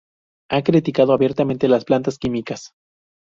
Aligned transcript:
Ha 0.49 0.63
criticado 0.63 1.13
abiertamente 1.13 1.67
las 1.67 1.85
plantas 1.85 2.17
químicas. 2.17 2.71